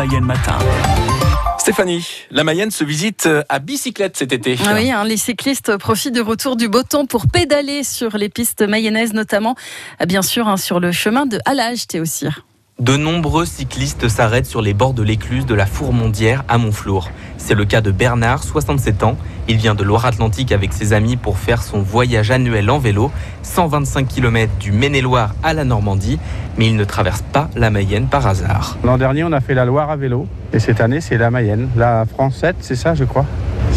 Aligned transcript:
Mayenne 0.00 0.24
Matin. 0.24 0.56
Stéphanie, 1.58 2.06
la 2.30 2.42
Mayenne 2.42 2.70
se 2.70 2.84
visite 2.84 3.28
à 3.50 3.58
bicyclette 3.58 4.16
cet 4.16 4.32
été. 4.32 4.56
Oui, 4.74 4.90
hein, 4.90 5.04
les 5.04 5.18
cyclistes 5.18 5.76
profitent 5.76 6.14
du 6.14 6.22
retour 6.22 6.56
du 6.56 6.70
beau 6.70 6.82
temps 6.82 7.04
pour 7.04 7.26
pédaler 7.26 7.84
sur 7.84 8.16
les 8.16 8.30
pistes 8.30 8.62
mayennaises, 8.62 9.12
notamment, 9.12 9.56
bien 10.06 10.22
sûr, 10.22 10.48
hein, 10.48 10.56
sur 10.56 10.80
le 10.80 10.90
chemin 10.90 11.26
de 11.26 11.38
Halage, 11.44 11.86
Théossir. 11.86 12.46
De 12.80 12.96
nombreux 12.96 13.44
cyclistes 13.44 14.08
s'arrêtent 14.08 14.46
sur 14.46 14.62
les 14.62 14.72
bords 14.72 14.94
de 14.94 15.02
l'écluse 15.02 15.44
de 15.44 15.54
la 15.54 15.66
Fourmondière 15.66 16.44
à 16.48 16.56
Montflour. 16.56 17.10
C'est 17.36 17.54
le 17.54 17.66
cas 17.66 17.82
de 17.82 17.90
Bernard, 17.90 18.42
67 18.42 19.02
ans. 19.02 19.18
Il 19.48 19.58
vient 19.58 19.74
de 19.74 19.84
Loire-Atlantique 19.84 20.50
avec 20.50 20.72
ses 20.72 20.94
amis 20.94 21.18
pour 21.18 21.36
faire 21.36 21.62
son 21.62 21.82
voyage 21.82 22.30
annuel 22.30 22.70
en 22.70 22.78
vélo, 22.78 23.10
125 23.42 24.08
km 24.08 24.50
du 24.58 24.72
Maine-et-Loire 24.72 25.34
à 25.42 25.52
la 25.52 25.64
Normandie, 25.64 26.18
mais 26.56 26.68
il 26.68 26.76
ne 26.76 26.84
traverse 26.84 27.20
pas 27.20 27.50
la 27.54 27.68
Mayenne 27.68 28.06
par 28.06 28.26
hasard. 28.26 28.78
L'an 28.82 28.96
dernier, 28.96 29.24
on 29.24 29.32
a 29.32 29.42
fait 29.42 29.52
la 29.52 29.66
Loire 29.66 29.90
à 29.90 29.96
vélo, 29.96 30.26
et 30.54 30.58
cette 30.58 30.80
année, 30.80 31.02
c'est 31.02 31.18
la 31.18 31.30
Mayenne. 31.30 31.68
La 31.76 32.06
France 32.06 32.36
7, 32.36 32.56
c'est 32.60 32.76
ça, 32.76 32.94
je 32.94 33.04
crois? 33.04 33.26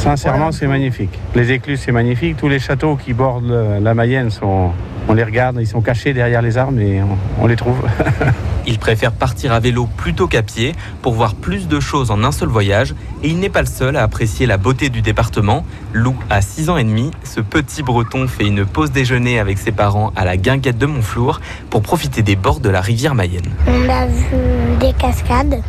Sincèrement, 0.04 0.52
c'est 0.52 0.68
magnifique. 0.68 1.18
Les 1.34 1.54
écluses, 1.54 1.80
c'est 1.80 1.94
magnifique. 1.94 2.36
Tous 2.36 2.50
les 2.50 2.60
châteaux 2.60 2.98
qui 2.98 3.14
bordent 3.14 3.80
la 3.82 3.94
Mayenne, 3.94 4.32
sont, 4.32 4.72
on 5.08 5.14
les 5.14 5.24
regarde, 5.24 5.56
ils 5.62 5.66
sont 5.66 5.80
cachés 5.80 6.12
derrière 6.12 6.42
les 6.42 6.58
arbres, 6.58 6.78
et 6.78 7.02
on, 7.02 7.18
on 7.42 7.48
les 7.48 7.56
trouve. 7.56 7.78
il 8.68 8.80
préfère 8.80 9.14
partir 9.14 9.54
à 9.54 9.62
vélo 9.62 9.88
plutôt 9.96 10.28
qu'à 10.28 10.42
pied 10.44 10.74
pour 11.02 11.14
voir 11.14 11.36
plus 11.36 11.70
de 11.70 11.80
choses 11.80 12.12
en 12.12 12.22
un 12.26 12.34
seul 12.34 12.50
voyage. 12.50 12.96
Et 13.24 13.30
il 13.30 13.40
n'est 13.40 13.48
pas 13.48 13.62
le 13.62 13.68
seul 13.68 13.96
à 13.96 14.04
apprécier 14.04 14.46
la 14.46 14.58
beauté 14.58 14.90
du 14.90 15.02
département. 15.02 15.64
Lou 15.94 16.14
a 16.30 16.42
6 16.42 16.70
ans 16.70 16.76
et 16.76 16.84
demi. 16.84 17.12
Ce 17.24 17.40
petit 17.40 17.82
breton 17.82 18.28
fait 18.28 18.46
une 18.46 18.66
pause 18.66 18.92
déjeuner 18.92 19.40
avec 19.40 19.58
ses 19.58 19.72
parents 19.72 20.12
à 20.18 20.26
la 20.26 20.36
guinguette 20.36 20.78
de 20.78 20.86
Montflour 20.86 21.40
pour 21.70 21.82
profiter 21.82 22.24
des 22.24 22.36
bords 22.36 22.60
de 22.60 22.68
la 22.68 22.82
rivière 22.82 23.16
Mayenne. 23.16 23.48
On 23.68 23.88
a 23.88 24.06
vu 24.08 24.36
des 24.82 24.92
cascades, 24.92 25.62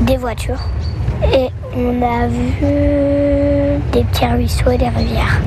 des 0.00 0.16
voitures 0.16 0.70
et 1.34 1.48
on 1.76 2.02
a 2.02 2.26
vu 2.28 3.13
des 3.94 4.02
petits 4.02 4.26
ruisseaux 4.26 4.72
et 4.72 4.78
des 4.78 4.88
rivières. 4.88 5.40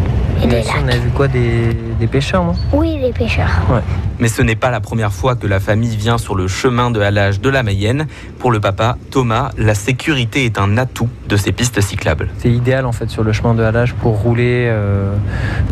Et 0.44 0.48
des 0.48 0.58
lacs. 0.58 0.66
On 0.84 0.88
a 0.88 0.98
vu 0.98 1.10
quoi 1.10 1.28
des, 1.28 1.74
des 2.00 2.08
pêcheurs, 2.08 2.44
non? 2.44 2.54
Oui, 2.74 2.98
les 3.02 3.12
pêcheurs. 3.12 3.50
Ouais. 3.70 3.82
Mais 4.20 4.28
ce 4.28 4.42
n'est 4.42 4.56
pas 4.56 4.72
la 4.72 4.80
première 4.80 5.14
fois 5.14 5.36
que 5.36 5.46
la 5.46 5.60
famille 5.60 5.96
vient 5.96 6.18
sur 6.18 6.36
le 6.36 6.48
chemin 6.48 6.90
de 6.90 7.00
halage 7.00 7.40
de 7.40 7.50
la 7.50 7.62
Mayenne. 7.62 8.08
Pour 8.40 8.52
le 8.52 8.60
papa, 8.60 8.98
Thomas, 9.12 9.52
la 9.58 9.76
sécurité 9.76 10.46
est 10.46 10.58
un 10.58 10.78
atout 10.78 11.10
de 11.30 11.38
ces 11.38 11.52
pistes 11.52 11.82
cyclables. 11.82 12.30
C'est 12.40 12.50
idéal 12.50 12.86
en 12.86 12.92
fait 12.92 13.10
sur 13.10 13.24
le 13.24 13.32
chemin 13.32 13.54
de 13.54 13.62
halage 13.62 13.94
pour 13.94 14.18
rouler, 14.18 14.66
euh, 14.70 15.14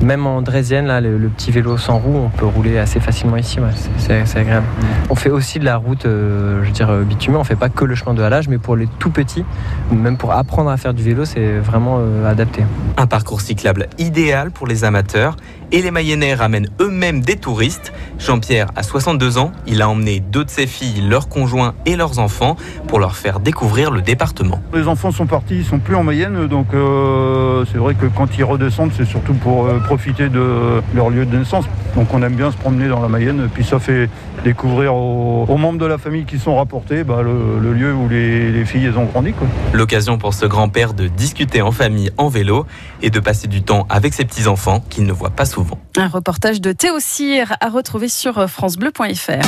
même 0.01 0.27
en 0.27 0.41
draisienne, 0.41 0.85
là, 0.85 1.01
le, 1.01 1.17
le, 1.17 1.29
petit 1.29 1.51
vélo 1.51 1.77
sans 1.77 1.97
roue, 1.97 2.17
on 2.17 2.29
peut 2.29 2.45
rouler 2.45 2.77
assez 2.77 2.99
facilement 2.99 3.37
ici, 3.37 3.59
ouais, 3.59 3.67
c'est 3.97 4.39
agréable. 4.39 4.65
Mmh. 4.65 4.85
On 5.09 5.15
fait 5.15 5.29
aussi 5.29 5.59
de 5.59 5.65
la 5.65 5.77
route, 5.77 6.05
euh, 6.05 6.61
je 6.61 6.67
veux 6.67 6.73
dire, 6.73 6.91
bitumée, 6.99 7.37
on 7.37 7.43
fait 7.43 7.55
pas 7.55 7.69
que 7.69 7.85
le 7.85 7.95
chemin 7.95 8.13
de 8.13 8.21
halage, 8.21 8.47
mais 8.47 8.57
pour 8.57 8.75
les 8.75 8.87
tout 8.99 9.09
petits, 9.09 9.45
même 9.91 10.17
pour 10.17 10.33
apprendre 10.33 10.69
à 10.69 10.77
faire 10.77 10.93
du 10.93 11.03
vélo, 11.03 11.25
c'est 11.25 11.57
vraiment 11.59 11.97
euh, 11.99 12.29
adapté. 12.29 12.63
Un 12.97 13.07
parcours 13.07 13.41
cyclable 13.41 13.87
idéal 13.97 14.51
pour 14.55 14.65
les 14.65 14.83
amateurs 14.83 15.37
et 15.71 15.81
les 15.81 15.91
Mayennais 15.91 16.33
ramènent 16.33 16.69
eux-mêmes 16.79 17.21
des 17.21 17.35
touristes. 17.35 17.93
Jean-Pierre 18.17 18.67
a 18.75 18.83
62 18.83 19.37
ans, 19.37 19.51
il 19.67 19.81
a 19.81 19.89
emmené 19.89 20.19
deux 20.19 20.45
de 20.45 20.49
ses 20.49 20.67
filles, 20.67 21.01
leurs 21.01 21.27
conjoints 21.27 21.73
et 21.85 21.95
leurs 21.95 22.19
enfants 22.19 22.55
pour 22.87 22.99
leur 22.99 23.15
faire 23.15 23.39
découvrir 23.39 23.91
le 23.91 24.01
département. 24.01 24.61
Les 24.73 24.87
enfants 24.87 25.11
sont 25.11 25.25
partis, 25.25 25.57
ils 25.57 25.65
sont 25.65 25.79
plus 25.79 25.95
en 25.95 26.03
Mayenne, 26.03 26.47
donc 26.47 26.67
euh, 26.73 27.65
c'est 27.71 27.77
vrai 27.77 27.93
que 27.93 28.05
quand 28.05 28.37
ils 28.37 28.43
redescendent, 28.43 28.91
c'est 28.95 29.05
surtout 29.05 29.33
pour 29.33 29.65
euh, 29.65 29.79
profiter 29.79 30.29
de 30.29 30.81
leur 30.93 31.09
lieu 31.09 31.25
de 31.25 31.37
naissance. 31.37 31.65
Donc 31.95 32.13
on 32.13 32.21
aime 32.23 32.35
bien 32.35 32.51
se 32.51 32.57
promener 32.57 32.87
dans 32.87 33.01
la 33.01 33.07
Mayenne, 33.07 33.49
puis 33.53 33.63
ça 33.63 33.79
fait 33.79 34.09
découvrir 34.43 34.93
aux, 34.93 35.45
aux 35.47 35.57
membres 35.57 35.79
de 35.79 35.85
la 35.85 35.97
famille 35.97 36.25
qui 36.25 36.39
sont 36.39 36.55
rapportés 36.55 37.03
bah, 37.03 37.21
le, 37.23 37.59
le, 37.59 37.73
lieu 37.73 37.93
où 37.93 38.07
les, 38.07 38.51
les 38.51 38.65
filles 38.65 38.85
elles 38.85 38.97
ont 38.97 39.05
grandi. 39.05 39.33
L'occasion 39.73 40.17
pour 40.17 40.33
ce 40.33 40.45
grand-père 40.45 40.93
de 40.93 41.07
discuter 41.07 41.61
en 41.61 41.71
famille 41.71 42.11
en 42.17 42.27
vélo 42.27 42.65
et 43.01 43.09
de 43.09 43.19
passer 43.19 43.47
du 43.47 43.63
temps 43.63 43.87
avec 43.89 44.13
ses 44.13 44.25
petits-enfants 44.45 44.79
qu'il 44.89 45.05
ne 45.05 45.13
voit 45.13 45.31
pas 45.31 45.45
souvent. 45.45 45.79
Un 45.97 46.07
reportage 46.07 46.61
de 46.61 46.71
Théo 46.71 46.97
Cyr 46.99 47.55
à 47.61 47.69
retrouver 47.69 48.09
sur 48.09 48.47
francebleu.fr. 48.47 49.45